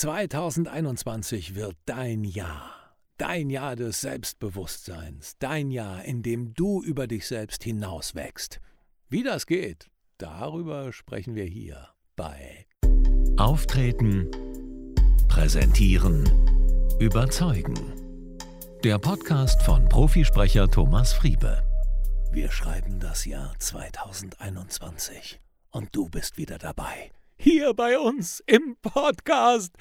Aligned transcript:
2021 0.00 1.56
wird 1.56 1.76
dein 1.84 2.24
Jahr. 2.24 2.96
Dein 3.18 3.50
Jahr 3.50 3.76
des 3.76 4.00
Selbstbewusstseins. 4.00 5.36
Dein 5.40 5.70
Jahr, 5.70 6.02
in 6.06 6.22
dem 6.22 6.54
du 6.54 6.82
über 6.82 7.06
dich 7.06 7.26
selbst 7.26 7.62
hinauswächst. 7.64 8.62
Wie 9.10 9.22
das 9.22 9.44
geht, 9.44 9.90
darüber 10.16 10.94
sprechen 10.94 11.34
wir 11.34 11.44
hier 11.44 11.88
bei 12.16 12.66
Auftreten, 13.36 14.30
Präsentieren, 15.28 16.24
Überzeugen. 16.98 17.74
Der 18.82 18.98
Podcast 18.98 19.60
von 19.64 19.86
Profisprecher 19.86 20.66
Thomas 20.66 21.12
Friebe. 21.12 21.62
Wir 22.32 22.50
schreiben 22.50 23.00
das 23.00 23.26
Jahr 23.26 23.52
2021 23.58 25.42
und 25.72 25.94
du 25.94 26.08
bist 26.08 26.38
wieder 26.38 26.56
dabei. 26.56 27.10
Hier 27.42 27.72
bei 27.72 27.98
uns 27.98 28.42
im 28.44 28.76
Podcast. 28.82 29.72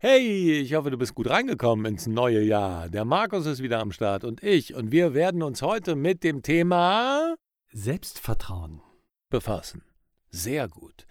Hey, 0.00 0.58
ich 0.58 0.74
hoffe, 0.74 0.90
du 0.90 0.98
bist 0.98 1.14
gut 1.14 1.30
reingekommen 1.30 1.86
ins 1.86 2.08
neue 2.08 2.42
Jahr. 2.42 2.88
Der 2.88 3.04
Markus 3.04 3.46
ist 3.46 3.62
wieder 3.62 3.78
am 3.78 3.92
Start 3.92 4.24
und 4.24 4.42
ich 4.42 4.74
und 4.74 4.90
wir 4.90 5.14
werden 5.14 5.44
uns 5.44 5.62
heute 5.62 5.94
mit 5.94 6.24
dem 6.24 6.42
Thema 6.42 7.36
Selbstvertrauen 7.70 8.82
befassen. 9.28 9.84
Sehr 10.30 10.66
gut. 10.66 11.06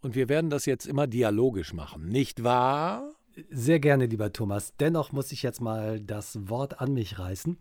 Und 0.00 0.16
wir 0.16 0.28
werden 0.28 0.50
das 0.50 0.66
jetzt 0.66 0.86
immer 0.86 1.06
dialogisch 1.06 1.72
machen, 1.72 2.08
nicht 2.08 2.42
wahr? 2.42 3.12
Sehr 3.48 3.78
gerne, 3.78 4.06
lieber 4.06 4.32
Thomas. 4.32 4.74
Dennoch 4.80 5.12
muss 5.12 5.30
ich 5.30 5.44
jetzt 5.44 5.60
mal 5.60 6.00
das 6.00 6.48
Wort 6.48 6.80
an 6.80 6.94
mich 6.94 7.20
reißen. 7.20 7.60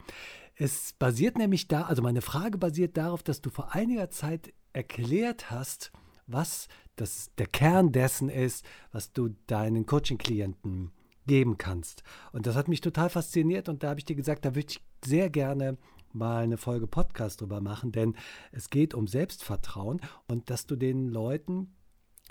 Es 0.56 0.94
basiert 0.98 1.38
nämlich 1.38 1.68
da, 1.68 1.84
also 1.84 2.02
meine 2.02 2.24
Frage 2.24 2.58
basiert 2.58 2.98
darauf, 2.98 3.22
dass 3.22 3.40
du 3.40 3.52
vor 3.52 3.76
einiger 3.76 4.10
Zeit 4.10 4.52
erklärt 4.74 5.52
hast, 5.52 5.92
was 6.26 6.68
das 7.02 7.32
der 7.38 7.48
Kern 7.48 7.92
dessen 7.92 8.30
ist, 8.30 8.64
was 8.92 9.12
du 9.12 9.30
deinen 9.48 9.86
Coaching-Klienten 9.86 10.92
geben 11.26 11.58
kannst. 11.58 12.04
Und 12.32 12.46
das 12.46 12.56
hat 12.56 12.68
mich 12.68 12.82
total 12.82 13.10
fasziniert 13.10 13.70
und 13.70 13.84
da 13.84 13.90
habe 13.90 14.00
ich 14.00 14.06
dir 14.06 14.16
gesagt, 14.16 14.46
da 14.46 14.56
würde 14.56 14.68
ich 14.70 14.82
sehr 15.04 15.30
gerne 15.30 15.78
mal 16.14 16.44
eine 16.44 16.58
Folge 16.58 16.88
Podcast 16.88 17.42
drüber 17.42 17.60
machen, 17.62 17.92
denn 17.92 18.16
es 18.52 18.70
geht 18.70 18.94
um 18.94 19.08
Selbstvertrauen 19.08 20.02
und 20.28 20.50
dass 20.50 20.68
du 20.68 20.76
den 20.76 21.08
Leuten 21.08 21.74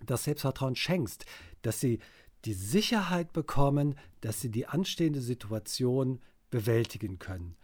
das 0.07 0.25
Selbstvertrauen 0.25 0.77
schenkst, 0.77 1.25
dass 1.63 1.81
sie 1.81 1.99
die 2.45 2.55
Sicherheit 2.55 3.33
bekommen, 3.33 3.97
dass 4.21 4.41
sie 4.41 4.51
die 4.51 4.67
anstehende 4.67 5.21
Situation 5.21 6.21
bewältigen 6.51 7.19
können 7.19 7.57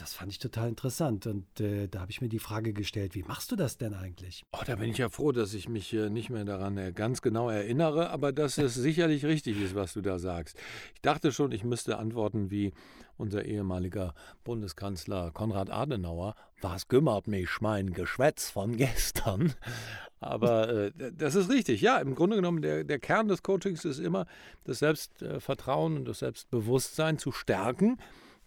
das 0.00 0.14
fand 0.14 0.30
ich 0.30 0.38
total 0.38 0.68
interessant. 0.68 1.26
Und 1.26 1.60
äh, 1.60 1.88
da 1.88 2.00
habe 2.00 2.10
ich 2.10 2.20
mir 2.20 2.28
die 2.28 2.38
Frage 2.38 2.72
gestellt, 2.72 3.14
wie 3.14 3.22
machst 3.22 3.50
du 3.50 3.56
das 3.56 3.76
denn 3.76 3.94
eigentlich? 3.94 4.44
Oh, 4.52 4.62
da 4.64 4.76
bin 4.76 4.90
ich 4.90 4.98
ja 4.98 5.08
froh, 5.08 5.32
dass 5.32 5.54
ich 5.54 5.68
mich 5.68 5.92
äh, 5.92 6.08
nicht 6.08 6.30
mehr 6.30 6.44
daran 6.44 6.76
äh, 6.78 6.92
ganz 6.92 7.20
genau 7.20 7.50
erinnere, 7.50 8.10
aber 8.10 8.32
dass 8.32 8.58
es 8.58 8.74
sicherlich 8.88 9.24
richtig 9.24 9.60
ist, 9.60 9.74
was 9.74 9.92
du 9.92 10.00
da 10.00 10.18
sagst. 10.18 10.56
Ich 10.94 11.00
dachte 11.02 11.32
schon, 11.32 11.52
ich 11.52 11.64
müsste 11.64 11.98
antworten 11.98 12.50
wie 12.50 12.72
unser 13.16 13.44
ehemaliger 13.44 14.14
Bundeskanzler 14.44 15.32
Konrad 15.32 15.70
Adenauer. 15.70 16.36
Was 16.60 16.86
kümmert 16.86 17.26
mich 17.26 17.60
mein 17.60 17.92
Geschwätz 17.92 18.50
von 18.50 18.76
gestern? 18.76 19.52
Aber 20.20 20.68
äh, 20.68 20.92
das 21.16 21.34
ist 21.34 21.50
richtig. 21.50 21.80
Ja, 21.80 21.98
im 21.98 22.14
Grunde 22.14 22.36
genommen, 22.36 22.62
der, 22.62 22.84
der 22.84 22.98
Kern 22.98 23.28
des 23.28 23.42
Coachings 23.42 23.84
ist 23.84 23.98
immer, 23.98 24.26
das 24.64 24.78
Selbstvertrauen 24.78 25.96
und 25.96 26.04
das 26.06 26.20
Selbstbewusstsein 26.20 27.18
zu 27.18 27.32
stärken 27.32 27.98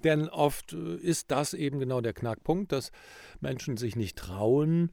denn 0.01 0.29
oft 0.29 0.73
äh, 0.73 0.95
ist 0.95 1.31
das 1.31 1.53
eben 1.53 1.79
genau 1.79 2.01
der 2.01 2.13
Knackpunkt, 2.13 2.71
dass 2.71 2.91
Menschen 3.39 3.77
sich 3.77 3.95
nicht 3.95 4.17
trauen 4.17 4.91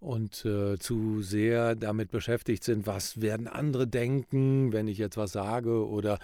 und 0.00 0.44
äh, 0.46 0.78
zu 0.78 1.22
sehr 1.22 1.76
damit 1.76 2.10
beschäftigt 2.10 2.64
sind, 2.64 2.86
was 2.86 3.20
werden 3.20 3.46
andere 3.46 3.86
denken, 3.86 4.72
wenn 4.72 4.88
ich 4.88 4.98
jetzt 4.98 5.16
was 5.16 5.32
sage 5.32 5.86
oder 5.86 6.18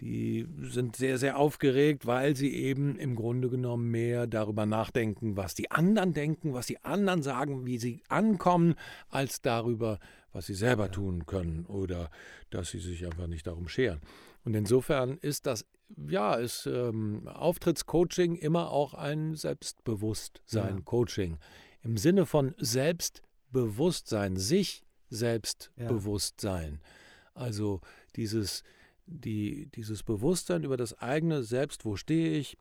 die 0.00 0.46
sind 0.62 0.96
sehr, 0.96 1.18
sehr 1.18 1.36
aufgeregt, 1.36 2.06
weil 2.06 2.34
sie 2.34 2.54
eben 2.54 2.96
im 2.96 3.14
Grunde 3.14 3.50
genommen 3.50 3.90
mehr 3.90 4.26
darüber 4.26 4.64
nachdenken, 4.64 5.36
was 5.36 5.54
die 5.54 5.70
anderen 5.70 6.14
denken, 6.14 6.54
was 6.54 6.66
die 6.66 6.82
anderen 6.82 7.22
sagen, 7.22 7.66
wie 7.66 7.78
sie 7.78 8.02
ankommen, 8.08 8.74
als 9.10 9.42
darüber, 9.42 9.98
was 10.32 10.46
sie 10.46 10.54
selber 10.54 10.90
tun 10.90 11.26
können 11.26 11.66
oder 11.66 12.10
dass 12.50 12.70
sie 12.70 12.78
sich 12.78 13.04
einfach 13.04 13.26
nicht 13.26 13.46
darum 13.46 13.68
scheren. 13.68 14.00
Und 14.44 14.54
insofern 14.54 15.18
ist 15.18 15.46
das, 15.46 15.64
ja, 16.08 16.34
ist 16.34 16.66
ähm, 16.66 17.28
Auftrittscoaching 17.28 18.36
immer 18.36 18.70
auch 18.70 18.94
ein 18.94 19.34
Selbstbewusstsein-Coaching. 19.34 21.32
Ja. 21.32 21.38
Im 21.82 21.96
Sinne 21.96 22.26
von 22.26 22.54
Selbstbewusstsein, 22.58 24.36
sich 24.36 24.84
Selbstbewusstsein. 25.10 26.80
Ja. 26.82 26.88
Also 27.34 27.80
dieses, 28.16 28.62
die, 29.06 29.66
dieses 29.74 30.02
Bewusstsein 30.02 30.64
über 30.64 30.76
das 30.76 30.98
eigene 30.98 31.42
Selbst, 31.42 31.84
wo 31.84 31.96
stehe 31.96 32.36
ich, 32.36 32.58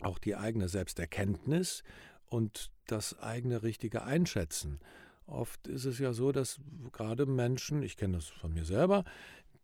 auch 0.00 0.18
die 0.18 0.36
eigene 0.36 0.68
Selbsterkenntnis 0.68 1.82
und 2.26 2.70
das 2.86 3.18
eigene 3.18 3.62
richtige 3.62 4.02
Einschätzen. 4.02 4.80
Oft 5.26 5.66
ist 5.66 5.86
es 5.86 5.98
ja 5.98 6.12
so, 6.12 6.30
dass 6.32 6.60
gerade 6.92 7.26
Menschen, 7.26 7.82
ich 7.82 7.96
kenne 7.96 8.18
das 8.18 8.26
von 8.26 8.52
mir 8.52 8.64
selber, 8.64 9.04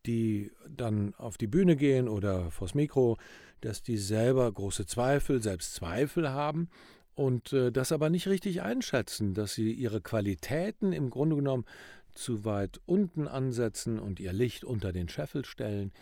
die 0.07 0.51
dann 0.69 1.15
auf 1.17 1.39
die 1.39 1.47
Bühne 1.47 1.77
gehen 1.77 2.09
oder 2.09 2.51
vors 2.51 2.75
Mikro, 2.75 3.19
dass 3.61 3.83
die 3.83 3.99
selber 3.99 4.51
große 4.51 4.87
Zweifel, 4.87 5.43
selbst 5.43 5.75
Zweifel 5.75 6.31
haben 6.31 6.69
und 7.15 7.53
äh, 7.53 7.71
das 7.71 7.93
aber 7.93 8.11
nicht 8.11 8.27
richtig 8.27 8.63
einschätzen, 8.63 9.35
dass 9.35 9.55
sie 9.55 9.73
ihre 9.73 10.01
Qualitäten 10.01 10.93
im 10.93 11.11
Grunde 11.11 11.37
genommen 11.37 11.65
zu 12.13 12.45
weit 12.45 12.81
unten 12.87 13.27
ansetzen 13.27 13.99
und 13.99 14.21
ihr 14.21 14.33
Licht 14.33 14.65
unter 14.65 14.93
den 14.93 15.09
Scheffel 15.09 15.45
stellen 15.45 15.93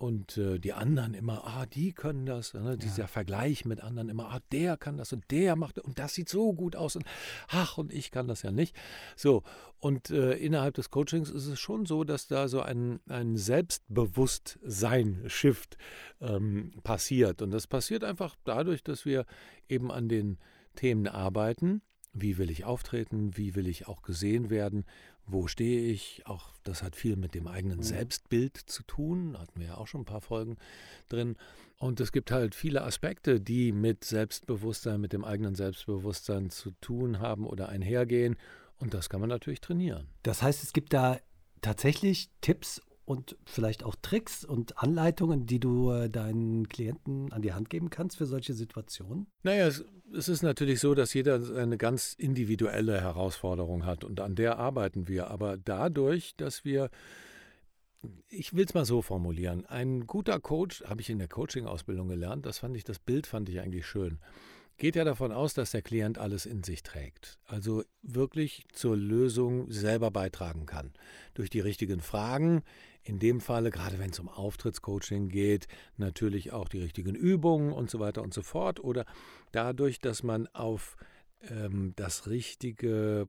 und 0.00 0.36
äh, 0.38 0.58
die 0.58 0.72
anderen 0.72 1.12
immer, 1.12 1.46
ah, 1.46 1.66
die 1.66 1.92
können 1.92 2.24
das, 2.24 2.54
ne? 2.54 2.78
dieser 2.78 3.02
ja. 3.02 3.06
Vergleich 3.06 3.66
mit 3.66 3.82
anderen 3.82 4.08
immer, 4.08 4.30
ah, 4.30 4.40
der 4.50 4.78
kann 4.78 4.96
das 4.96 5.12
und 5.12 5.30
der 5.30 5.56
macht 5.56 5.78
und 5.78 5.98
das 5.98 6.14
sieht 6.14 6.30
so 6.30 6.54
gut 6.54 6.74
aus 6.74 6.96
und 6.96 7.04
ach, 7.48 7.76
und 7.76 7.92
ich 7.92 8.10
kann 8.10 8.26
das 8.26 8.40
ja 8.40 8.50
nicht. 8.50 8.74
So, 9.14 9.42
und 9.78 10.08
äh, 10.08 10.32
innerhalb 10.32 10.72
des 10.74 10.90
Coachings 10.90 11.28
ist 11.28 11.44
es 11.46 11.60
schon 11.60 11.84
so, 11.84 12.04
dass 12.04 12.28
da 12.28 12.48
so 12.48 12.62
ein, 12.62 13.00
ein 13.10 13.36
Selbstbewusstsein-Shift 13.36 15.76
ähm, 16.22 16.72
passiert. 16.82 17.42
Und 17.42 17.50
das 17.50 17.66
passiert 17.66 18.02
einfach 18.02 18.36
dadurch, 18.44 18.82
dass 18.82 19.04
wir 19.04 19.26
eben 19.68 19.92
an 19.92 20.08
den 20.08 20.38
Themen 20.76 21.08
arbeiten. 21.08 21.82
Wie 22.14 22.38
will 22.38 22.50
ich 22.50 22.64
auftreten? 22.64 23.36
Wie 23.36 23.54
will 23.54 23.66
ich 23.66 23.86
auch 23.86 24.00
gesehen 24.00 24.48
werden? 24.48 24.86
Wo 25.26 25.46
stehe 25.46 25.90
ich? 25.90 26.22
Auch 26.26 26.52
das 26.64 26.82
hat 26.82 26.96
viel 26.96 27.16
mit 27.16 27.34
dem 27.34 27.46
eigenen 27.46 27.78
mhm. 27.78 27.84
Selbstbild 27.84 28.56
zu 28.56 28.82
tun. 28.82 29.36
Hatten 29.38 29.60
wir 29.60 29.68
ja 29.68 29.76
auch 29.76 29.86
schon 29.86 30.02
ein 30.02 30.06
paar 30.06 30.20
Folgen 30.20 30.56
drin. 31.08 31.36
Und 31.78 32.00
es 32.00 32.12
gibt 32.12 32.30
halt 32.30 32.54
viele 32.54 32.82
Aspekte, 32.82 33.40
die 33.40 33.72
mit 33.72 34.04
Selbstbewusstsein, 34.04 35.00
mit 35.00 35.12
dem 35.12 35.24
eigenen 35.24 35.54
Selbstbewusstsein 35.54 36.50
zu 36.50 36.72
tun 36.80 37.20
haben 37.20 37.46
oder 37.46 37.68
einhergehen. 37.68 38.36
Und 38.78 38.94
das 38.94 39.08
kann 39.08 39.20
man 39.20 39.30
natürlich 39.30 39.60
trainieren. 39.60 40.08
Das 40.22 40.42
heißt, 40.42 40.62
es 40.62 40.72
gibt 40.72 40.92
da 40.92 41.18
tatsächlich 41.62 42.30
Tipps 42.40 42.80
und 43.10 43.36
vielleicht 43.44 43.82
auch 43.82 43.96
Tricks 44.00 44.44
und 44.44 44.78
Anleitungen, 44.78 45.44
die 45.44 45.58
du 45.58 45.90
äh, 45.90 46.08
deinen 46.08 46.68
Klienten 46.68 47.32
an 47.32 47.42
die 47.42 47.52
Hand 47.52 47.68
geben 47.68 47.90
kannst 47.90 48.18
für 48.18 48.26
solche 48.26 48.54
Situationen? 48.54 49.26
Naja, 49.42 49.66
es, 49.66 49.84
es 50.14 50.28
ist 50.28 50.42
natürlich 50.42 50.78
so, 50.78 50.94
dass 50.94 51.12
jeder 51.12 51.40
eine 51.56 51.76
ganz 51.76 52.14
individuelle 52.16 53.00
Herausforderung 53.00 53.84
hat 53.84 54.04
und 54.04 54.20
an 54.20 54.36
der 54.36 54.60
arbeiten 54.60 55.08
wir. 55.08 55.26
Aber 55.26 55.56
dadurch, 55.56 56.36
dass 56.36 56.64
wir 56.64 56.88
ich 58.28 58.54
will 58.54 58.64
es 58.64 58.74
mal 58.74 58.84
so 58.84 59.02
formulieren. 59.02 59.66
Ein 59.66 60.06
guter 60.06 60.38
Coach, 60.38 60.84
habe 60.84 61.00
ich 61.00 61.10
in 61.10 61.18
der 61.18 61.28
Coaching-Ausbildung 61.28 62.08
gelernt, 62.08 62.46
das 62.46 62.58
fand 62.58 62.76
ich, 62.76 62.84
das 62.84 63.00
Bild 63.00 63.26
fand 63.26 63.48
ich 63.48 63.60
eigentlich 63.60 63.86
schön 63.86 64.20
geht 64.80 64.96
ja 64.96 65.04
davon 65.04 65.30
aus, 65.30 65.52
dass 65.52 65.72
der 65.72 65.82
Klient 65.82 66.16
alles 66.16 66.46
in 66.46 66.64
sich 66.64 66.82
trägt. 66.82 67.38
Also 67.44 67.84
wirklich 68.02 68.64
zur 68.72 68.96
Lösung 68.96 69.70
selber 69.70 70.10
beitragen 70.10 70.64
kann. 70.64 70.94
Durch 71.34 71.50
die 71.50 71.60
richtigen 71.60 72.00
Fragen, 72.00 72.62
in 73.02 73.18
dem 73.18 73.40
Falle, 73.42 73.70
gerade 73.70 73.98
wenn 73.98 74.10
es 74.10 74.18
um 74.18 74.30
Auftrittscoaching 74.30 75.28
geht, 75.28 75.68
natürlich 75.98 76.52
auch 76.52 76.68
die 76.68 76.80
richtigen 76.80 77.14
Übungen 77.14 77.72
und 77.72 77.90
so 77.90 78.00
weiter 78.00 78.22
und 78.22 78.32
so 78.32 78.40
fort. 78.40 78.80
Oder 78.80 79.04
dadurch, 79.52 79.98
dass 79.98 80.22
man 80.22 80.46
auf 80.48 80.96
ähm, 81.42 81.92
das 81.96 82.26
Richtige 82.26 83.28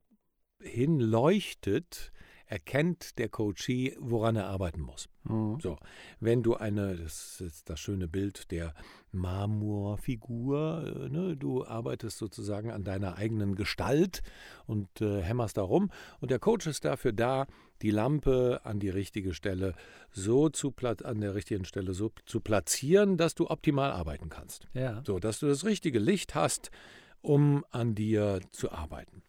hinleuchtet, 0.62 2.14
erkennt 2.51 3.18
der 3.18 3.30
Coachee, 3.30 3.95
woran 3.98 4.36
er 4.36 4.48
arbeiten 4.48 4.81
muss. 4.81 5.07
Mhm. 5.24 5.59
So, 5.62 5.77
wenn 6.19 6.44
du 6.44 6.56
eine, 6.56 6.98
das 6.98 7.39
ist 7.39 7.69
das 7.69 7.80
schöne 7.80 8.09
Bild 8.09 8.51
der 8.51 8.74
Marmorfigur, 9.13 10.83
äh, 10.83 11.09
ne, 11.09 11.38
du 11.38 11.65
arbeitest 11.65 12.18
sozusagen 12.18 12.69
an 12.69 12.83
deiner 12.83 13.15
eigenen 13.15 13.56
Gestalt 13.56 14.21
und 14.65 15.00
äh, 15.00 15.21
hämmerst 15.21 15.57
darum 15.57 15.92
und 16.19 16.30
der 16.30 16.39
Coach 16.39 16.68
ist 16.68 16.83
dafür 16.83 17.13
da, 17.13 17.48
die 17.81 17.92
Lampe 17.92 18.59
an 18.63 18.80
die 18.80 18.89
richtige 18.89 19.33
Stelle 19.33 19.74
so 20.12 20.50
zu 20.50 20.74
an 21.03 21.21
der 21.21 21.33
richtigen 21.36 21.63
Stelle 21.63 21.94
so 21.94 22.12
zu 22.25 22.42
platzieren, 22.42 23.15
dass 23.15 23.33
du 23.33 23.50
optimal 23.50 23.92
arbeiten 23.92 24.27
kannst. 24.27 24.68
Ja. 24.74 25.01
So, 25.06 25.19
dass 25.19 25.39
du 25.39 25.48
das 25.48 25.63
richtige 25.63 26.00
Licht 26.00 26.36
hast, 26.36 26.69
um 27.21 27.63
an 27.71 27.95
dir 27.95 28.42
zu 28.51 28.71
arbeiten. 28.71 29.24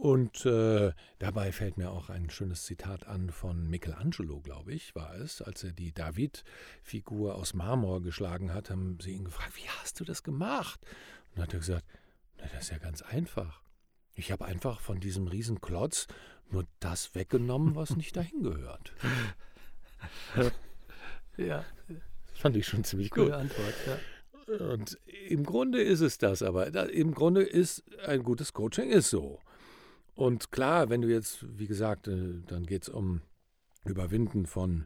Und 0.00 0.46
äh, 0.46 0.94
dabei 1.18 1.52
fällt 1.52 1.76
mir 1.76 1.90
auch 1.90 2.08
ein 2.08 2.30
schönes 2.30 2.64
Zitat 2.64 3.06
an 3.06 3.28
von 3.28 3.68
Michelangelo, 3.68 4.40
glaube 4.40 4.72
ich, 4.72 4.94
war 4.94 5.14
es, 5.16 5.42
als 5.42 5.62
er 5.62 5.72
die 5.72 5.92
David-Figur 5.92 7.34
aus 7.34 7.52
Marmor 7.52 8.00
geschlagen 8.00 8.54
hat, 8.54 8.70
haben 8.70 8.96
sie 9.02 9.12
ihn 9.12 9.26
gefragt, 9.26 9.58
wie 9.58 9.68
hast 9.68 10.00
du 10.00 10.04
das 10.04 10.22
gemacht? 10.22 10.80
Und 11.28 11.36
dann 11.36 11.42
hat 11.42 11.52
er 11.52 11.58
gesagt, 11.58 11.84
na, 12.38 12.44
das 12.50 12.62
ist 12.62 12.70
ja 12.70 12.78
ganz 12.78 13.02
einfach. 13.02 13.62
Ich 14.14 14.32
habe 14.32 14.46
einfach 14.46 14.80
von 14.80 15.00
diesem 15.00 15.26
Riesenklotz 15.26 16.06
nur 16.48 16.64
das 16.78 17.14
weggenommen, 17.14 17.74
was 17.74 17.94
nicht 17.94 18.16
dahin 18.16 18.42
gehört. 18.42 18.94
ja. 21.36 21.62
Das 21.88 22.38
fand 22.38 22.56
ich 22.56 22.66
schon 22.66 22.84
ziemlich 22.84 23.10
gut. 23.10 23.24
Gute 23.24 23.36
Antwort, 23.36 23.74
ja. 23.86 24.66
Und 24.66 24.98
im 25.28 25.44
Grunde 25.44 25.82
ist 25.82 26.00
es 26.00 26.16
das, 26.16 26.42
aber 26.42 26.68
im 26.90 27.12
Grunde 27.12 27.42
ist 27.42 27.84
ein 28.06 28.22
gutes 28.22 28.54
Coaching 28.54 28.88
ist 28.88 29.10
so. 29.10 29.40
Und 30.20 30.52
klar, 30.52 30.90
wenn 30.90 31.00
du 31.00 31.08
jetzt, 31.08 31.46
wie 31.58 31.66
gesagt, 31.66 32.06
äh, 32.06 32.42
dann 32.46 32.66
geht 32.66 32.82
es 32.82 32.88
um 32.90 33.22
Überwinden 33.86 34.44
von 34.44 34.84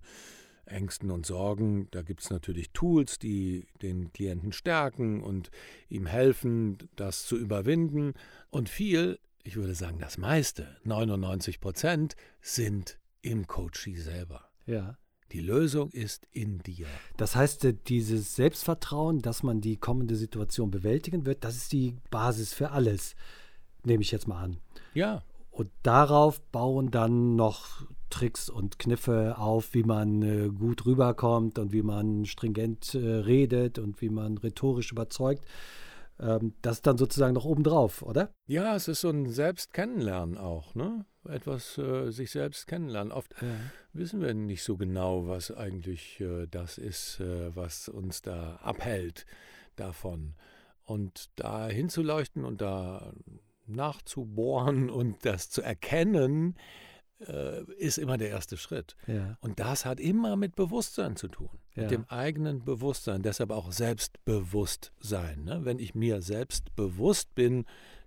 Ängsten 0.65 1.11
und 1.11 1.27
Sorgen. 1.27 1.89
Da 1.91 2.03
gibt 2.03 2.23
es 2.23 2.31
natürlich 2.31 2.71
Tools, 2.71 3.19
die 3.19 3.67
den 3.83 4.13
Klienten 4.13 4.53
stärken 4.53 5.25
und 5.25 5.51
ihm 5.89 6.07
helfen, 6.07 6.79
das 6.95 7.27
zu 7.27 7.37
überwinden. 7.37 8.15
Und 8.51 8.69
viel, 8.69 9.19
ich 9.43 9.57
würde 9.57 9.75
sagen 9.75 9.99
das 9.99 10.19
meiste, 10.19 10.77
99 10.85 11.59
Prozent, 11.59 12.15
sind 12.41 13.01
im 13.21 13.49
Coachie 13.49 13.97
selber. 13.97 14.53
Ja. 14.67 14.99
Die 15.33 15.41
Lösung 15.41 15.91
ist 15.91 16.29
in 16.31 16.61
dir. 16.61 16.87
Das 17.17 17.35
heißt, 17.35 17.65
äh, 17.65 17.75
dieses 17.89 18.37
Selbstvertrauen, 18.37 19.21
dass 19.21 19.43
man 19.43 19.61
die 19.61 19.79
kommende 19.79 20.15
Situation 20.15 20.71
bewältigen 20.71 21.27
wird, 21.27 21.43
das 21.43 21.57
ist 21.57 21.73
die 21.73 21.97
Basis 22.13 22.55
für 22.55 22.71
alles, 22.71 23.17
nehme 23.87 24.03
ich 24.03 24.11
jetzt 24.11 24.29
mal 24.29 24.43
an. 24.43 24.59
Ja. 24.95 25.23
Und 25.51 25.71
darauf 25.83 26.41
bauen 26.51 26.91
dann 26.91 27.37
noch 27.37 27.87
Tricks 28.11 28.49
und 28.49 28.79
Kniffe 28.79 29.39
auf, 29.39 29.75
wie 29.75 29.83
man 29.85 30.23
äh, 30.23 30.49
gut 30.49 30.87
rüberkommt 30.87 31.59
und 31.59 31.73
wie 31.73 31.83
man 31.83 32.27
stringent 32.27 32.95
äh, 32.95 32.99
redet 32.99 33.79
und 33.79 34.01
wie 34.01 34.09
man 34.09 34.39
rhetorisch 34.39 34.93
überzeugt. 34.93 35.45
Ähm, 36.21 36.55
das 36.63 36.77
ist 36.77 36.87
dann 36.87 36.99
sozusagen 36.99 37.35
noch 37.35 37.45
obendrauf, 37.45 38.03
oder? 38.03 38.33
Ja, 38.47 38.77
es 38.77 38.89
ist 38.89 39.01
so 39.01 39.11
ein 39.11 39.31
Selbstkennenlernen 39.31 40.39
auch, 40.39 40.75
ne? 40.75 41.05
Etwas 41.29 41.79
äh, 41.79 42.11
sich 42.11 42.31
selbst 42.31 42.67
kennenlernen. 42.67 43.13
Oft 43.13 43.35
Ja. 43.41 43.49
wissen 43.93 44.21
wir 44.21 44.35
nicht 44.35 44.63
so 44.63 44.77
genau, 44.77 45.27
was 45.27 45.51
eigentlich 45.51 46.21
äh, 46.21 46.47
das 46.47 46.79
ist, 46.79 47.19
äh, 47.21 47.55
was 47.57 47.89
uns 47.89 48.23
da 48.23 48.57
abhält 48.57 49.27
davon. 49.77 50.35
Und 50.85 51.31
da 51.37 51.67
hinzuleuchten 51.67 52.45
und 52.45 52.61
da 52.61 53.13
nachzubohren 53.66 54.90
und 54.90 55.25
das 55.25 55.50
zu 55.50 55.62
erkennen, 55.62 56.56
äh, 57.20 57.64
ist 57.75 57.99
immer 57.99 58.19
der 58.19 58.31
erste 58.31 58.56
Schritt. 58.56 58.96
Ja. 59.06 59.37
Und 59.40 59.61
das 59.61 59.84
hat 59.84 60.00
immer 60.00 60.37
mit 60.37 60.56
Bewusstsein 60.56 61.16
zu 61.16 61.28
tun. 61.28 61.50
Ja. 61.75 61.82
Mit 61.82 61.90
dem 61.90 62.05
eigenen 62.08 62.64
Bewusstsein. 62.64 63.22
Deshalb 63.22 63.50
auch 63.50 63.72
Selbstbewusstsein. 63.72 65.44
Ne? 65.44 65.61
Wenn 65.64 65.78
ich 65.78 65.94
mir 65.94 66.22
selbst 66.22 66.75
bewusst 66.76 67.34
bin, 67.34 67.64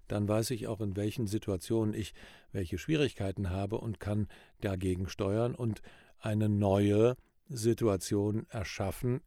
dann 0.08 0.28
weiß 0.28 0.52
ich 0.52 0.68
auch, 0.68 0.80
in 0.82 0.96
welchen 0.96 1.28
Situationen 1.28 1.94
ich 1.94 2.14
welche 2.52 2.78
Schwierigkeiten 2.78 3.50
habe 3.50 3.78
und 3.78 4.00
kann 4.00 4.28
dagegen 4.62 5.10
steuern 5.10 5.54
und 5.54 5.82
eine 6.20 6.50
neue 6.50 7.16
Situation 7.50 8.46
erschaffen, 8.50 9.22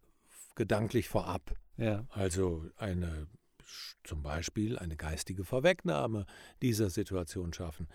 gedanklich 0.54 1.08
vorab. 1.08 1.54
Ja. 1.76 2.06
Also 2.10 2.64
eine 2.76 3.26
zum 4.04 4.22
Beispiel 4.22 4.78
eine 4.78 4.96
geistige 4.96 5.44
Vorwegnahme 5.44 6.26
dieser 6.62 6.90
Situation 6.90 7.52
schaffen. 7.52 7.88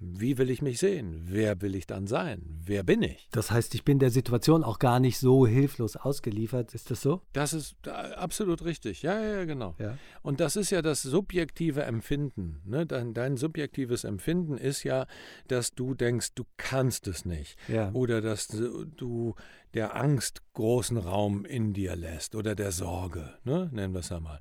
Wie 0.00 0.38
will 0.38 0.48
ich 0.50 0.62
mich 0.62 0.78
sehen? 0.78 1.22
Wer 1.24 1.60
will 1.60 1.74
ich 1.74 1.86
dann 1.86 2.06
sein? 2.06 2.42
Wer 2.64 2.84
bin 2.84 3.02
ich? 3.02 3.28
Das 3.32 3.50
heißt, 3.50 3.74
ich 3.74 3.84
bin 3.84 3.98
der 3.98 4.10
Situation 4.10 4.62
auch 4.62 4.78
gar 4.78 5.00
nicht 5.00 5.18
so 5.18 5.44
hilflos 5.44 5.96
ausgeliefert. 5.96 6.72
Ist 6.72 6.92
das 6.92 7.02
so? 7.02 7.22
Das 7.32 7.52
ist 7.52 7.74
absolut 7.88 8.64
richtig. 8.64 9.02
Ja, 9.02 9.20
ja, 9.20 9.38
ja, 9.38 9.44
genau. 9.44 9.74
Ja. 9.78 9.98
Und 10.22 10.38
das 10.38 10.54
ist 10.54 10.70
ja 10.70 10.82
das 10.82 11.02
subjektive 11.02 11.82
Empfinden. 11.82 12.60
Ne? 12.64 12.86
Dein, 12.86 13.12
dein 13.12 13.36
subjektives 13.36 14.04
Empfinden 14.04 14.56
ist 14.56 14.84
ja, 14.84 15.06
dass 15.48 15.74
du 15.74 15.94
denkst, 15.94 16.34
du 16.36 16.44
kannst 16.56 17.08
es 17.08 17.24
nicht. 17.24 17.58
Ja. 17.66 17.90
Oder 17.92 18.20
dass 18.20 18.46
du 18.46 19.34
der 19.74 19.96
Angst 19.96 20.42
großen 20.52 20.96
Raum 20.96 21.44
in 21.44 21.72
dir 21.72 21.96
lässt 21.96 22.36
oder 22.36 22.54
der 22.54 22.70
Sorge, 22.70 23.34
ne? 23.42 23.68
nennen 23.72 23.94
wir 23.94 24.00
es 24.00 24.12
einmal. 24.12 24.38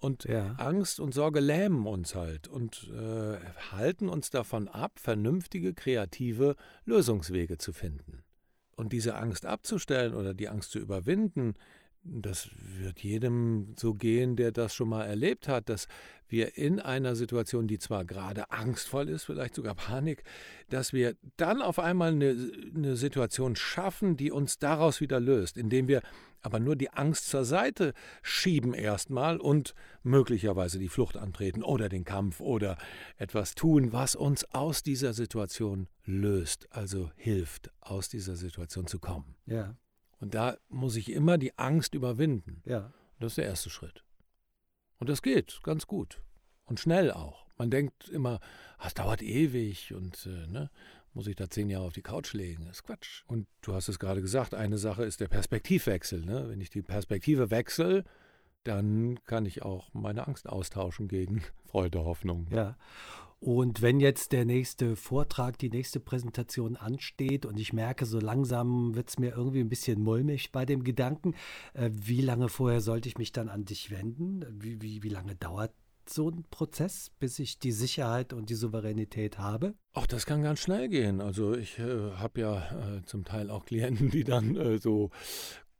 Und 0.00 0.24
Ja. 0.24 0.54
Angst 0.56 0.98
und 0.98 1.12
Sorge 1.12 1.40
lähmen 1.40 1.86
uns 1.86 2.14
halt 2.14 2.48
und 2.48 2.90
äh, 2.92 3.36
halten 3.70 4.08
uns 4.08 4.30
davon 4.30 4.66
ab, 4.68 4.98
vernünftige, 4.98 5.74
kreative 5.74 6.56
Lösungswege 6.86 7.58
zu 7.58 7.72
finden. 7.72 8.24
Und 8.76 8.92
diese 8.94 9.14
Angst 9.16 9.44
abzustellen 9.44 10.14
oder 10.14 10.32
die 10.32 10.48
Angst 10.48 10.70
zu 10.70 10.78
überwinden, 10.78 11.54
das 12.02 12.48
wird 12.78 13.00
jedem 13.00 13.74
so 13.76 13.92
gehen, 13.92 14.36
der 14.36 14.52
das 14.52 14.74
schon 14.74 14.88
mal 14.88 15.04
erlebt 15.04 15.48
hat, 15.48 15.68
dass 15.68 15.86
wir 16.28 16.56
in 16.56 16.80
einer 16.80 17.14
Situation, 17.14 17.66
die 17.66 17.78
zwar 17.78 18.06
gerade 18.06 18.50
angstvoll 18.50 19.10
ist, 19.10 19.24
vielleicht 19.24 19.54
sogar 19.54 19.74
Panik, 19.74 20.22
dass 20.70 20.94
wir 20.94 21.16
dann 21.36 21.60
auf 21.60 21.78
einmal 21.78 22.12
eine, 22.12 22.34
eine 22.74 22.96
Situation 22.96 23.54
schaffen, 23.54 24.16
die 24.16 24.30
uns 24.30 24.58
daraus 24.58 25.02
wieder 25.02 25.20
löst, 25.20 25.58
indem 25.58 25.88
wir 25.88 26.00
aber 26.42 26.60
nur 26.60 26.76
die 26.76 26.90
Angst 26.90 27.28
zur 27.28 27.44
Seite 27.44 27.92
schieben 28.22 28.74
erstmal 28.74 29.38
und 29.38 29.74
möglicherweise 30.02 30.78
die 30.78 30.88
Flucht 30.88 31.16
antreten 31.16 31.62
oder 31.62 31.88
den 31.88 32.04
Kampf 32.04 32.40
oder 32.40 32.78
etwas 33.16 33.54
tun, 33.54 33.92
was 33.92 34.14
uns 34.14 34.44
aus 34.52 34.82
dieser 34.82 35.12
Situation 35.12 35.88
löst, 36.04 36.66
also 36.70 37.10
hilft, 37.16 37.70
aus 37.80 38.08
dieser 38.08 38.36
Situation 38.36 38.86
zu 38.86 38.98
kommen. 38.98 39.36
Ja. 39.46 39.76
Und 40.18 40.34
da 40.34 40.56
muss 40.68 40.96
ich 40.96 41.10
immer 41.10 41.38
die 41.38 41.58
Angst 41.58 41.94
überwinden. 41.94 42.62
Ja. 42.66 42.92
Das 43.18 43.32
ist 43.32 43.38
der 43.38 43.46
erste 43.46 43.70
Schritt. 43.70 44.04
Und 44.98 45.08
das 45.08 45.22
geht 45.22 45.60
ganz 45.62 45.86
gut. 45.86 46.22
Und 46.64 46.78
schnell 46.78 47.10
auch. 47.10 47.46
Man 47.56 47.70
denkt 47.70 48.08
immer, 48.08 48.40
"Ah, 48.78 48.86
es 48.86 48.94
dauert 48.94 49.22
ewig 49.22 49.92
und 49.92 50.24
äh, 50.26 50.46
ne, 50.46 50.70
muss 51.14 51.26
ich 51.26 51.36
da 51.36 51.48
zehn 51.50 51.68
Jahre 51.68 51.84
auf 51.84 51.92
die 51.92 52.02
Couch 52.02 52.32
legen. 52.34 52.64
Das 52.66 52.76
ist 52.76 52.82
Quatsch. 52.84 53.22
Und 53.26 53.46
du 53.62 53.74
hast 53.74 53.88
es 53.88 53.98
gerade 53.98 54.22
gesagt, 54.22 54.54
eine 54.54 54.78
Sache 54.78 55.04
ist 55.04 55.20
der 55.20 55.28
Perspektivwechsel. 55.28 56.24
Ne? 56.24 56.48
Wenn 56.48 56.60
ich 56.60 56.70
die 56.70 56.82
Perspektive 56.82 57.50
wechsle, 57.50 58.04
dann 58.64 59.18
kann 59.24 59.46
ich 59.46 59.62
auch 59.62 59.92
meine 59.94 60.26
Angst 60.26 60.48
austauschen 60.48 61.08
gegen 61.08 61.42
Freude, 61.64 62.04
Hoffnung. 62.04 62.46
Ja. 62.50 62.76
Und 63.40 63.80
wenn 63.80 64.00
jetzt 64.00 64.32
der 64.32 64.44
nächste 64.44 64.96
Vortrag, 64.96 65.58
die 65.58 65.70
nächste 65.70 65.98
Präsentation 65.98 66.76
ansteht 66.76 67.46
und 67.46 67.58
ich 67.58 67.72
merke, 67.72 68.04
so 68.04 68.20
langsam 68.20 68.94
wird 68.94 69.08
es 69.08 69.18
mir 69.18 69.34
irgendwie 69.34 69.60
ein 69.60 69.70
bisschen 69.70 70.02
mulmig 70.02 70.52
bei 70.52 70.66
dem 70.66 70.84
Gedanken, 70.84 71.34
äh, 71.72 71.88
wie 71.90 72.20
lange 72.20 72.50
vorher 72.50 72.82
sollte 72.82 73.08
ich 73.08 73.16
mich 73.16 73.32
dann 73.32 73.48
an 73.48 73.64
dich 73.64 73.90
wenden? 73.90 74.44
Wie, 74.50 74.82
wie, 74.82 75.02
wie 75.02 75.08
lange 75.08 75.36
dauert 75.36 75.72
so 76.08 76.30
ein 76.30 76.44
Prozess, 76.50 77.10
bis 77.18 77.38
ich 77.38 77.58
die 77.58 77.72
Sicherheit 77.72 78.32
und 78.32 78.50
die 78.50 78.54
Souveränität 78.54 79.38
habe? 79.38 79.74
Ach, 79.92 80.06
das 80.06 80.26
kann 80.26 80.42
ganz 80.42 80.60
schnell 80.60 80.88
gehen. 80.88 81.20
Also 81.20 81.54
ich 81.54 81.78
äh, 81.78 82.12
habe 82.12 82.40
ja 82.40 82.56
äh, 82.56 83.02
zum 83.04 83.24
Teil 83.24 83.50
auch 83.50 83.64
Klienten, 83.64 84.10
die 84.10 84.24
dann 84.24 84.56
äh, 84.56 84.78
so 84.78 85.10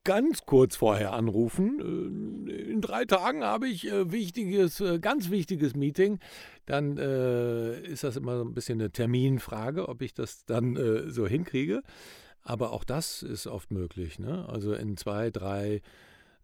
ganz 0.05 0.47
kurz 0.47 0.77
vorher 0.77 1.13
anrufen. 1.13 2.47
Äh, 2.49 2.53
in 2.71 2.81
drei 2.81 3.05
Tagen 3.05 3.45
habe 3.45 3.69
ich 3.69 3.87
äh, 3.91 4.11
wichtiges, 4.11 4.81
äh, 4.81 4.99
ganz 4.99 5.31
wichtiges 5.31 5.75
Meeting. 5.75 6.19
Dann 6.67 6.99
ist 6.99 8.05
das 8.05 8.17
immer 8.17 8.39
so 8.39 8.45
ein 8.45 8.55
bisschen 8.55 8.81
eine 8.81 8.93
Terminfrage, 8.93 9.89
ob 9.89 10.03
ich 10.03 10.15
das 10.15 10.45
dann 10.45 10.79
so 11.11 11.27
hinkriege. 11.27 11.83
Aber 12.43 12.73
auch 12.73 12.85
das 12.85 13.25
ist 13.25 13.49
oft 13.49 13.73
möglich. 13.73 14.21
Ne? 14.21 14.49
Also 14.49 14.75
in 14.75 14.97
zwei, 14.97 15.31
drei 15.31 15.83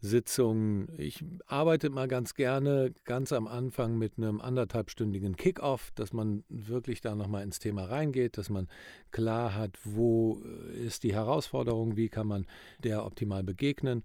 Sitzungen. 0.06 0.88
Ich 0.96 1.24
arbeite 1.46 1.90
mal 1.90 2.08
ganz 2.08 2.34
gerne 2.34 2.92
ganz 3.04 3.32
am 3.32 3.46
Anfang 3.46 3.98
mit 3.98 4.16
einem 4.16 4.40
anderthalbstündigen 4.40 5.36
Kick-off, 5.36 5.90
dass 5.94 6.12
man 6.12 6.44
wirklich 6.48 7.00
da 7.00 7.14
nochmal 7.14 7.42
ins 7.42 7.58
Thema 7.58 7.84
reingeht, 7.84 8.38
dass 8.38 8.48
man 8.48 8.68
klar 9.10 9.54
hat, 9.54 9.78
wo 9.84 10.42
äh, 10.44 10.86
ist 10.86 11.02
die 11.02 11.14
Herausforderung, 11.14 11.96
wie 11.96 12.08
kann 12.08 12.26
man 12.26 12.46
der 12.82 13.04
optimal 13.04 13.42
begegnen. 13.42 14.02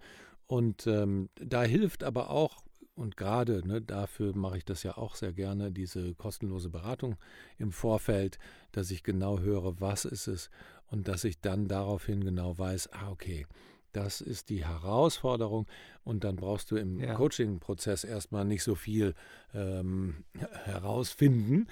Und 0.48 0.86
ähm, 0.88 1.30
da 1.36 1.64
hilft 1.64 2.04
aber 2.04 2.30
auch, 2.30 2.64
und 2.96 3.16
gerade 3.16 3.66
ne, 3.66 3.82
dafür 3.82 4.36
mache 4.36 4.58
ich 4.58 4.66
das 4.66 4.84
ja 4.84 4.98
auch 4.98 5.16
sehr 5.16 5.32
gerne, 5.34 5.72
diese 5.72 6.14
kostenlose 6.16 6.70
Beratung 6.70 7.16
im 7.58 7.72
Vorfeld, 7.72 8.38
dass 8.74 8.92
ich 8.92 9.04
genau 9.04 9.40
höre, 9.40 9.80
was 9.80 10.06
ist 10.06 10.28
es 10.28 10.50
und 10.88 11.08
dass 11.08 11.24
ich 11.24 11.40
dann 11.40 11.68
daraufhin 11.68 12.24
genau 12.24 12.58
weiß, 12.58 12.92
ah 12.92 13.10
okay, 13.10 13.48
das 13.92 14.22
ist 14.22 14.50
die 14.50 14.66
Herausforderung. 14.66 15.68
Und 16.04 16.24
dann 16.24 16.36
brauchst 16.36 16.72
du 16.72 16.78
im 16.78 17.00
Ja. 17.00 17.14
Coaching-Prozess 17.16 18.04
erstmal 18.04 18.46
nicht 18.46 18.64
so 18.64 18.76
viel 18.76 19.14
ähm, 19.54 20.24
herausfinden, 20.66 21.68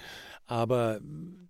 aber 0.46 1.00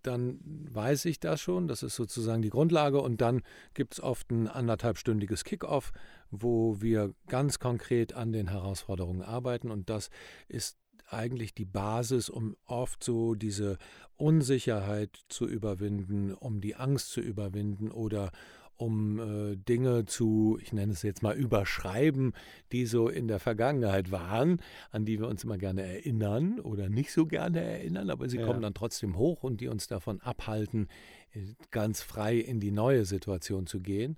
dann 0.03 0.41
weiß 0.71 1.05
ich 1.05 1.21
das 1.21 1.41
schon, 1.41 1.69
das 1.69 1.83
ist 1.83 1.97
sozusagen 1.97 2.43
die 2.43 2.51
Grundlage. 2.51 3.01
Und 3.01 3.21
dann 3.21 3.43
gibt 3.75 3.95
es 3.95 4.01
oft 4.01 4.31
ein 4.31 4.49
anderthalbstündiges 4.49 5.45
Kick-off, 5.45 5.93
wo 6.31 6.81
wir 6.81 7.13
ganz 7.27 7.59
konkret 7.59 8.15
an 8.15 8.33
den 8.33 8.49
Herausforderungen 8.49 9.23
arbeiten. 9.23 9.71
Und 9.71 9.91
das 9.91 10.11
ist 10.49 10.79
eigentlich 11.09 11.55
die 11.55 11.65
Basis, 11.65 12.31
um 12.31 12.57
oft 12.67 13.03
so 13.03 13.35
diese 13.35 13.79
Unsicherheit 14.17 15.19
zu 15.29 15.47
überwinden, 15.47 16.33
um 16.35 16.61
die 16.61 16.77
Angst 16.77 17.11
zu 17.11 17.21
überwinden 17.21 17.91
oder 17.91 18.31
um 18.81 19.19
äh, 19.19 19.57
Dinge 19.57 20.07
zu, 20.07 20.59
ich 20.63 20.73
nenne 20.73 20.93
es 20.93 21.03
jetzt 21.03 21.23
mal, 21.23 21.37
überschreiben, 21.37 22.33
die 22.73 22.87
so 22.87 23.09
in 23.09 23.29
der 23.29 23.39
Vergangenheit 23.39 24.11
waren, 24.11 24.61
an 24.91 25.05
die 25.05 25.21
wir 25.21 25.29
uns 25.29 25.45
immer 25.45 25.59
gerne 25.59 25.83
erinnern 25.83 26.61
oder 26.61 26.89
nicht 26.89 27.13
so 27.13 27.27
gerne 27.27 27.61
erinnern, 27.61 28.09
aber 28.09 28.29
sie 28.31 28.39
ja. 28.39 28.47
kommen 28.47 28.63
dann 28.63 28.73
trotzdem 28.73 29.19
hoch 29.19 29.43
und 29.43 29.61
die 29.61 29.69
uns 29.69 29.87
davon 29.87 30.21
abhalten, 30.23 30.89
äh, 31.35 31.41
ganz 31.71 32.01
frei 32.01 32.37
in 32.37 32.59
die 32.59 32.71
neue 32.71 33.05
Situation 33.05 33.67
zu 33.67 33.81
gehen. 33.81 34.17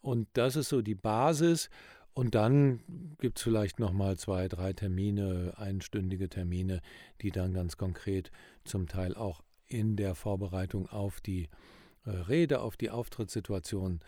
Und 0.00 0.26
das 0.32 0.56
ist 0.56 0.68
so 0.68 0.82
die 0.82 0.96
Basis. 0.96 1.70
Und 2.12 2.34
dann 2.34 2.80
gibt 3.20 3.38
es 3.38 3.44
vielleicht 3.44 3.78
nochmal 3.78 4.18
zwei, 4.18 4.48
drei 4.48 4.72
Termine, 4.72 5.54
einstündige 5.56 6.28
Termine, 6.28 6.80
die 7.20 7.30
dann 7.30 7.54
ganz 7.54 7.76
konkret 7.76 8.32
zum 8.64 8.88
Teil 8.88 9.14
auch 9.14 9.42
in 9.68 9.94
der 9.94 10.16
Vorbereitung 10.16 10.88
auf 10.88 11.20
die 11.20 11.48
Rede, 12.10 12.60
auf 12.60 12.76
die 12.76 12.90
Auftrittssituation 12.90 14.00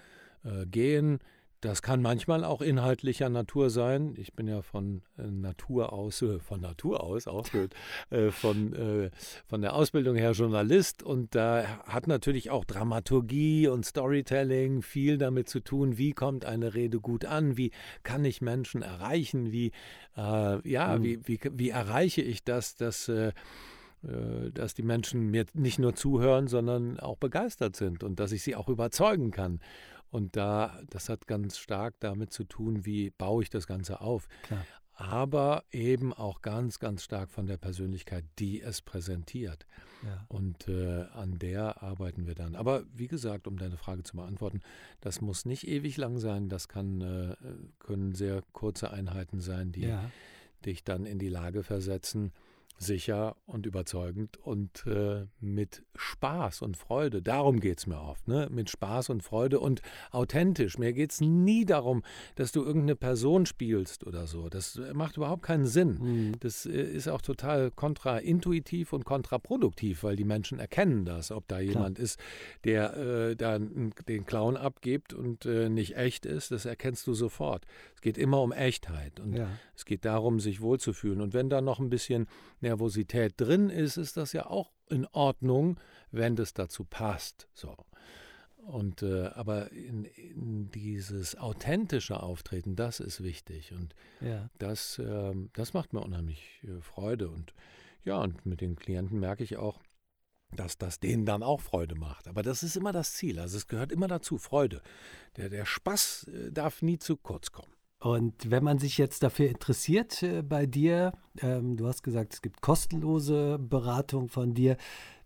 äh, 0.44 0.66
gehen. 0.66 1.20
Das 1.64 1.80
kann 1.80 2.02
manchmal 2.02 2.44
auch 2.44 2.60
inhaltlicher 2.60 3.30
Natur 3.30 3.70
sein. 3.70 4.16
Ich 4.18 4.34
bin 4.34 4.46
ja 4.46 4.60
von 4.60 5.00
äh, 5.16 5.22
Natur 5.22 5.94
aus, 5.94 6.20
äh, 6.20 6.38
von 6.38 6.60
Natur 6.60 7.02
aus, 7.02 7.26
auch 7.26 7.48
äh, 8.10 8.30
von, 8.30 8.74
äh, 8.74 9.10
von 9.46 9.62
der 9.62 9.72
Ausbildung 9.72 10.14
her 10.14 10.32
Journalist 10.32 11.02
und 11.02 11.34
da 11.34 11.64
hat 11.86 12.06
natürlich 12.06 12.50
auch 12.50 12.66
Dramaturgie 12.66 13.66
und 13.66 13.86
Storytelling 13.86 14.82
viel 14.82 15.16
damit 15.16 15.48
zu 15.48 15.60
tun, 15.60 15.96
wie 15.96 16.12
kommt 16.12 16.44
eine 16.44 16.74
Rede 16.74 17.00
gut 17.00 17.24
an, 17.24 17.56
wie 17.56 17.70
kann 18.02 18.26
ich 18.26 18.42
Menschen 18.42 18.82
erreichen, 18.82 19.50
wie, 19.50 19.72
äh, 20.18 20.68
ja, 20.68 20.98
mhm. 20.98 21.02
wie, 21.02 21.20
wie, 21.24 21.40
wie 21.50 21.70
erreiche 21.70 22.20
ich 22.20 22.44
das, 22.44 22.76
dass 22.76 23.08
äh, 23.08 23.32
dass 24.52 24.74
die 24.74 24.82
Menschen 24.82 25.30
mir 25.30 25.46
nicht 25.54 25.78
nur 25.78 25.94
zuhören, 25.94 26.46
sondern 26.46 27.00
auch 27.00 27.16
begeistert 27.16 27.76
sind 27.76 28.02
und 28.02 28.20
dass 28.20 28.32
ich 28.32 28.42
sie 28.42 28.56
auch 28.56 28.68
überzeugen 28.68 29.30
kann. 29.30 29.60
Und 30.10 30.36
da, 30.36 30.80
das 30.90 31.08
hat 31.08 31.26
ganz 31.26 31.58
stark 31.58 31.96
damit 31.98 32.32
zu 32.32 32.44
tun, 32.44 32.86
wie 32.86 33.10
baue 33.10 33.42
ich 33.42 33.50
das 33.50 33.66
Ganze 33.66 34.00
auf. 34.00 34.28
Klar. 34.44 34.64
Aber 34.96 35.64
eben 35.72 36.12
auch 36.12 36.40
ganz, 36.40 36.78
ganz 36.78 37.02
stark 37.02 37.32
von 37.32 37.46
der 37.46 37.56
Persönlichkeit, 37.56 38.24
die 38.38 38.60
es 38.60 38.80
präsentiert. 38.80 39.66
Ja. 40.04 40.24
Und 40.28 40.68
äh, 40.68 41.06
an 41.14 41.40
der 41.40 41.82
arbeiten 41.82 42.28
wir 42.28 42.36
dann. 42.36 42.54
Aber 42.54 42.84
wie 42.94 43.08
gesagt, 43.08 43.48
um 43.48 43.56
deine 43.56 43.76
Frage 43.76 44.04
zu 44.04 44.16
beantworten, 44.16 44.60
das 45.00 45.20
muss 45.20 45.46
nicht 45.46 45.66
ewig 45.66 45.96
lang 45.96 46.18
sein. 46.18 46.48
Das 46.48 46.68
kann, 46.68 47.00
äh, 47.00 47.34
können 47.80 48.14
sehr 48.14 48.44
kurze 48.52 48.92
Einheiten 48.92 49.40
sein, 49.40 49.72
die 49.72 49.86
ja. 49.86 50.12
dich 50.64 50.84
dann 50.84 51.06
in 51.06 51.18
die 51.18 51.28
Lage 51.28 51.64
versetzen, 51.64 52.32
sicher 52.78 53.36
und 53.46 53.66
überzeugend 53.66 54.36
und 54.36 54.84
äh, 54.86 55.26
mit 55.40 55.84
Spaß 55.94 56.62
und 56.62 56.76
Freude. 56.76 57.22
Darum 57.22 57.60
geht 57.60 57.78
es 57.78 57.86
mir 57.86 58.00
oft, 58.00 58.26
ne? 58.28 58.48
mit 58.50 58.70
Spaß 58.70 59.10
und 59.10 59.22
Freude 59.22 59.60
und 59.60 59.80
authentisch. 60.10 60.78
Mir 60.78 60.92
geht 60.92 61.12
es 61.12 61.20
nie 61.20 61.64
darum, 61.64 62.02
dass 62.34 62.52
du 62.52 62.64
irgendeine 62.64 62.96
Person 62.96 63.46
spielst 63.46 64.04
oder 64.06 64.26
so. 64.26 64.48
Das 64.48 64.80
macht 64.92 65.16
überhaupt 65.16 65.42
keinen 65.42 65.66
Sinn. 65.66 65.98
Mhm. 66.00 66.32
Das 66.40 66.66
äh, 66.66 66.70
ist 66.72 67.08
auch 67.08 67.22
total 67.22 67.70
kontraintuitiv 67.70 68.92
und 68.92 69.04
kontraproduktiv, 69.04 70.02
weil 70.02 70.16
die 70.16 70.24
Menschen 70.24 70.58
erkennen 70.58 71.04
das, 71.04 71.30
ob 71.30 71.46
da 71.48 71.60
jemand 71.60 71.96
Klar. 71.96 72.04
ist, 72.04 72.20
der 72.64 72.96
äh, 72.96 73.36
da 73.36 73.58
den 73.58 74.26
Clown 74.26 74.56
abgibt 74.56 75.12
und 75.12 75.46
äh, 75.46 75.68
nicht 75.68 75.96
echt 75.96 76.26
ist. 76.26 76.50
Das 76.50 76.64
erkennst 76.64 77.06
du 77.06 77.14
sofort. 77.14 77.64
Es 78.04 78.12
geht 78.12 78.18
immer 78.18 78.42
um 78.42 78.52
Echtheit 78.52 79.18
und 79.18 79.32
ja. 79.32 79.48
es 79.74 79.86
geht 79.86 80.04
darum, 80.04 80.38
sich 80.38 80.60
wohlzufühlen. 80.60 81.22
Und 81.22 81.32
wenn 81.32 81.48
da 81.48 81.62
noch 81.62 81.78
ein 81.78 81.88
bisschen 81.88 82.26
Nervosität 82.60 83.32
drin 83.38 83.70
ist, 83.70 83.96
ist 83.96 84.18
das 84.18 84.34
ja 84.34 84.44
auch 84.44 84.72
in 84.90 85.06
Ordnung, 85.12 85.80
wenn 86.10 86.36
das 86.36 86.52
dazu 86.52 86.84
passt. 86.84 87.48
So. 87.54 87.74
Und 88.58 89.02
äh, 89.02 89.28
aber 89.28 89.72
in, 89.72 90.04
in, 90.04 90.70
dieses 90.70 91.38
authentische 91.38 92.22
Auftreten, 92.22 92.76
das 92.76 93.00
ist 93.00 93.22
wichtig 93.22 93.72
und 93.72 93.94
ja. 94.20 94.50
das, 94.58 94.98
äh, 94.98 95.32
das 95.54 95.72
macht 95.72 95.94
mir 95.94 96.02
unheimlich 96.02 96.62
äh, 96.64 96.82
Freude 96.82 97.30
und 97.30 97.54
ja 98.04 98.18
und 98.18 98.44
mit 98.44 98.60
den 98.60 98.76
Klienten 98.76 99.18
merke 99.18 99.44
ich 99.44 99.56
auch, 99.56 99.80
dass 100.54 100.76
das 100.76 101.00
denen 101.00 101.24
dann 101.24 101.42
auch 101.42 101.62
Freude 101.62 101.94
macht. 101.94 102.28
Aber 102.28 102.42
das 102.42 102.62
ist 102.62 102.76
immer 102.76 102.92
das 102.92 103.14
Ziel. 103.14 103.38
Also 103.38 103.56
es 103.56 103.66
gehört 103.66 103.92
immer 103.92 104.08
dazu, 104.08 104.36
Freude. 104.36 104.82
Der, 105.38 105.48
der 105.48 105.64
Spaß 105.64 106.24
äh, 106.24 106.52
darf 106.52 106.82
nie 106.82 106.98
zu 106.98 107.16
kurz 107.16 107.50
kommen. 107.50 107.73
Und 108.04 108.50
wenn 108.50 108.62
man 108.62 108.78
sich 108.78 108.98
jetzt 108.98 109.22
dafür 109.22 109.48
interessiert 109.48 110.22
äh, 110.22 110.42
bei 110.42 110.66
dir, 110.66 111.14
ähm, 111.40 111.78
du 111.78 111.86
hast 111.86 112.02
gesagt, 112.02 112.34
es 112.34 112.42
gibt 112.42 112.60
kostenlose 112.60 113.58
Beratung 113.58 114.28
von 114.28 114.52
dir. 114.52 114.76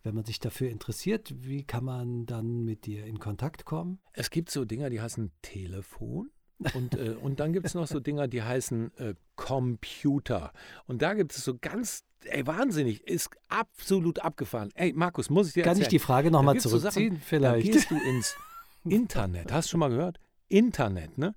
Wenn 0.05 0.15
man 0.15 0.25
sich 0.25 0.39
dafür 0.39 0.71
interessiert, 0.71 1.35
wie 1.39 1.65
kann 1.65 1.85
man 1.85 2.25
dann 2.25 2.65
mit 2.65 2.87
dir 2.87 3.05
in 3.05 3.19
Kontakt 3.19 3.65
kommen? 3.65 3.99
Es 4.13 4.31
gibt 4.31 4.49
so 4.49 4.65
Dinger, 4.65 4.91
die 4.91 5.01
heißen 5.01 5.33
Telefon. 5.43 6.31
Und, 6.75 6.95
äh, 6.95 7.17
und 7.21 7.39
dann 7.39 7.53
gibt 7.53 7.67
es 7.67 7.75
noch 7.75 7.87
so 7.87 8.01
Dinger, 8.01 8.27
die 8.27 8.43
heißen 8.43 8.97
äh, 8.97 9.15
Computer. 9.37 10.53
Und 10.87 11.03
da 11.03 11.15
gibt 11.15 11.33
es 11.33 11.45
so 11.45 11.57
ganz, 11.57 12.05
ey, 12.25 12.45
wahnsinnig, 12.47 13.07
ist 13.07 13.31
absolut 13.49 14.21
abgefahren. 14.21 14.71
Ey, 14.75 14.93
Markus, 14.93 15.31
muss 15.31 15.49
ich 15.49 15.55
dir 15.55 15.63
Kann 15.63 15.71
erzählen. 15.71 15.83
ich 15.83 15.89
die 15.89 15.99
Frage 16.01 16.33
nochmal 16.33 16.59
zurückziehen? 16.59 17.11
So 17.11 17.17
Sachen, 17.17 17.21
vielleicht. 17.25 17.73
Gehst 17.73 17.91
du 17.91 17.97
ins 18.09 18.37
Internet. 18.85 19.53
Hast 19.53 19.67
du 19.69 19.71
schon 19.73 19.81
mal 19.81 19.91
gehört? 19.91 20.19
Internet, 20.49 21.17
ne? 21.17 21.35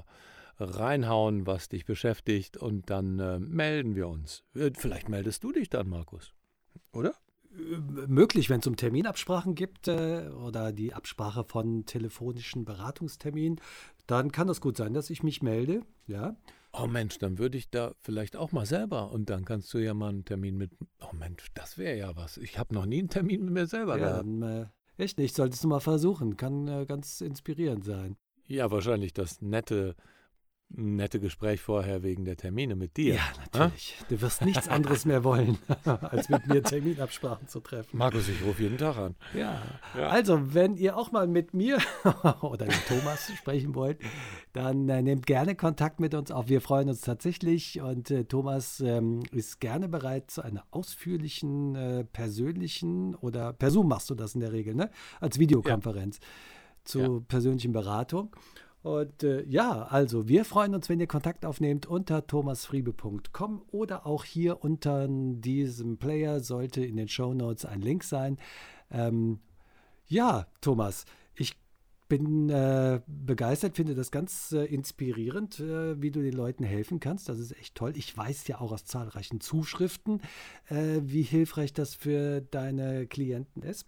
reinhauen, 0.61 1.45
was 1.45 1.69
dich 1.69 1.87
beschäftigt 1.87 2.57
und 2.57 2.89
dann 2.89 3.19
äh, 3.19 3.41
melden 3.41 3.97
wir 3.97 4.07
uns. 4.07 4.45
Äh, 4.55 4.71
vielleicht 4.79 5.09
meldest 5.09 5.43
du 5.43 5.51
dich 5.51 5.71
dann, 5.71 5.89
Markus, 5.89 6.33
oder? 6.93 7.17
Möglich, 8.07 8.51
wenn 8.51 8.61
es 8.61 8.67
um 8.67 8.77
Terminabsprachen 8.77 9.55
gibt 9.55 9.89
äh, 9.89 10.29
oder 10.29 10.73
die 10.73 10.95
Absprache 10.95 11.45
von 11.45 11.85
telefonischen 11.85 12.65
Beratungsterminen, 12.65 13.61
dann 14.07 14.33
kann 14.33 14.47
das 14.47 14.61
gut 14.61 14.77
sein, 14.77 14.95
dass 14.95 15.11
ich 15.11 15.23
mich 15.23 15.43
melde. 15.43 15.83
Ja. 16.07 16.37
Oh 16.73 16.87
Mensch, 16.87 17.19
dann 17.19 17.39
würde 17.39 17.59
ich 17.59 17.71
da 17.71 17.93
vielleicht 18.01 18.35
auch 18.35 18.53
mal 18.53 18.65
selber 18.65 19.13
und 19.13 19.29
dann 19.29 19.45
kannst 19.45 19.73
du 19.75 19.79
ja 19.79 19.93
mal 19.93 20.09
einen 20.09 20.25
Termin 20.25 20.57
mit. 20.57 20.71
Oh 21.01 21.15
Mensch, 21.15 21.49
das 21.55 21.77
wäre 21.77 21.99
ja 21.99 22.17
was. 22.17 22.39
Ich 22.39 22.59
habe 22.59 22.75
noch 22.75 22.87
nie 22.87 23.01
einen 23.01 23.11
Termin 23.11 23.45
mit 23.45 23.53
mir 23.53 23.67
selber 23.67 23.99
ja, 23.99 24.09
gehabt. 24.09 24.27
Dann, 24.27 24.43
äh, 24.43 24.67
echt 24.97 25.19
nicht, 25.19 25.37
solltest 25.37 25.65
du 25.65 25.69
mal 25.69 25.81
versuchen. 25.81 26.39
Kann 26.39 26.67
äh, 26.69 26.87
ganz 26.87 27.21
inspirierend 27.21 27.85
sein. 27.85 28.17
Ja, 28.47 28.71
wahrscheinlich 28.71 29.13
das 29.13 29.43
nette 29.43 29.97
nette 30.75 31.21
Gespräch 31.21 31.61
vorher 31.61 32.03
wegen 32.03 32.25
der 32.25 32.37
Termine 32.37 32.77
mit 32.77 32.97
dir. 32.97 33.15
Ja, 33.15 33.23
natürlich. 33.39 33.97
Ha? 34.01 34.07
Du 34.09 34.21
wirst 34.21 34.43
nichts 34.43 34.69
anderes 34.69 35.05
mehr 35.05 35.25
wollen, 35.25 35.59
als 35.85 36.29
mit 36.29 36.47
mir 36.47 36.63
Terminabsprachen 36.63 37.49
zu 37.49 37.61
treffen. 37.61 37.97
Markus, 37.99 38.29
ich 38.29 38.43
rufe 38.45 38.63
jeden 38.63 38.79
Tag 38.79 38.97
an. 38.97 39.15
Ja. 39.35 39.63
ja. 39.97 40.09
Also, 40.09 40.55
wenn 40.55 40.77
ihr 40.77 40.97
auch 40.97 41.13
mal 41.13 41.27
mit 41.27 41.55
mir 41.55 41.79
oder 42.43 42.67
mit 42.67 42.87
Thomas 42.87 43.31
sprechen 43.37 43.75
wollt, 43.75 43.99
dann 44.53 44.89
äh, 44.89 45.03
nehmt 45.03 45.27
gerne 45.27 45.55
Kontakt 45.55 46.01
mit 46.01 46.15
uns 46.15 46.31
auf. 46.31 46.49
Wir 46.49 46.61
freuen 46.61 46.89
uns 46.89 47.01
tatsächlich 47.01 47.81
und 47.81 48.11
äh, 48.11 48.25
Thomas 48.25 48.81
ähm, 48.81 49.23
ist 49.31 49.61
gerne 49.61 49.89
bereit 49.89 50.31
zu 50.31 50.43
einer 50.43 50.65
ausführlichen, 50.71 51.75
äh, 51.75 52.05
persönlichen 52.05 53.15
oder 53.17 53.53
per 53.53 53.71
Zoom 53.71 53.89
machst 53.89 54.11
du 54.11 54.15
das 54.15 54.35
in 54.35 54.41
der 54.41 54.53
Regel, 54.53 54.75
ne? 54.75 54.91
Als 55.21 55.39
Videokonferenz 55.39 56.19
ja. 56.19 56.27
zu 56.85 57.01
ja. 57.01 57.21
persönlichen 57.29 57.73
Beratung. 57.73 58.35
Und 58.83 59.23
äh, 59.23 59.45
ja, 59.45 59.83
also 59.83 60.29
wir 60.29 60.45
freuen 60.45 60.75
uns, 60.75 60.89
wenn 60.89 60.99
ihr 60.99 61.07
Kontakt 61.07 61.45
aufnehmt 61.45 61.87
unter 61.87 62.27
thomasfriebe.com 62.27 63.63
oder 63.71 64.07
auch 64.07 64.25
hier 64.25 64.65
unter 64.65 65.07
diesem 65.09 65.99
Player 65.99 66.41
sollte 66.41 66.85
in 66.85 66.97
den 66.97 67.09
Show 67.09 67.33
Notes 67.33 67.65
ein 67.65 67.81
Link 67.81 68.03
sein. 68.03 68.39
Ähm, 68.91 69.39
ja, 70.09 70.47
Thomas, 70.61 71.05
ich 71.37 71.57
bin 72.09 72.51
äh, 72.51 73.01
begeistert, 73.07 73.77
finde 73.77 73.95
das 73.95 74.11
ganz 74.11 74.51
äh, 74.51 74.65
inspirierend, 74.65 75.61
äh, 75.61 76.03
wie 76.03 76.11
du 76.11 76.21
den 76.21 76.35
Leuten 76.35 76.65
helfen 76.65 76.99
kannst. 76.99 77.29
Das 77.29 77.39
ist 77.39 77.57
echt 77.57 77.77
toll. 77.77 77.93
Ich 77.97 78.15
weiß 78.17 78.49
ja 78.49 78.61
auch 78.61 78.73
aus 78.73 78.85
zahlreichen 78.85 79.41
Zuschriften, 79.41 80.21
äh, 80.69 81.01
wie 81.03 81.23
hilfreich 81.23 81.73
das 81.73 81.95
für 81.95 82.41
deine 82.41 83.07
Klienten 83.07 83.63
ist. 83.63 83.87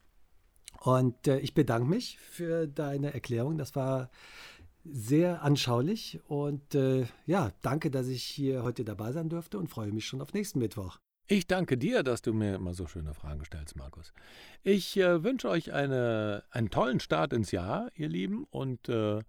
Und 0.80 1.26
äh, 1.26 1.40
ich 1.40 1.52
bedanke 1.52 1.88
mich 1.88 2.18
für 2.18 2.68
deine 2.68 3.12
Erklärung. 3.12 3.58
Das 3.58 3.74
war 3.74 4.08
sehr 4.84 5.42
anschaulich 5.42 6.20
und 6.28 6.74
äh, 6.74 7.06
ja, 7.26 7.52
danke, 7.62 7.90
dass 7.90 8.06
ich 8.06 8.22
hier 8.22 8.62
heute 8.62 8.84
dabei 8.84 9.12
sein 9.12 9.28
durfte 9.28 9.58
und 9.58 9.68
freue 9.68 9.92
mich 9.92 10.06
schon 10.06 10.20
auf 10.20 10.34
nächsten 10.34 10.58
Mittwoch. 10.58 10.98
Ich 11.26 11.46
danke 11.46 11.78
dir, 11.78 12.02
dass 12.02 12.20
du 12.20 12.34
mir 12.34 12.56
immer 12.56 12.74
so 12.74 12.86
schöne 12.86 13.14
Fragen 13.14 13.44
stellst, 13.46 13.76
Markus. 13.76 14.12
Ich 14.62 14.96
äh, 14.98 15.24
wünsche 15.24 15.48
euch 15.48 15.72
eine, 15.72 16.44
einen 16.50 16.68
tollen 16.68 17.00
Start 17.00 17.32
ins 17.32 17.50
Jahr, 17.50 17.90
ihr 17.94 18.08
Lieben, 18.08 18.44
und 18.50 18.90
äh, 18.90 19.22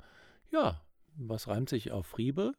ja, 0.52 0.82
was 1.16 1.48
reimt 1.48 1.70
sich 1.70 1.92
auf 1.92 2.06
Friebe? 2.06 2.54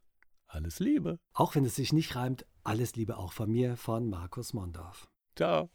Alles 0.47 0.81
Liebe. 0.81 1.19
Auch 1.35 1.55
wenn 1.55 1.67
es 1.67 1.75
sich 1.75 1.93
nicht 1.93 2.17
reimt, 2.17 2.47
alles 2.65 2.97
Liebe 2.97 3.19
auch 3.19 3.33
von 3.33 3.50
mir, 3.50 3.76
von 3.76 4.09
Markus 4.09 4.55
Mondorf. 4.55 5.07
Ciao. 5.35 5.69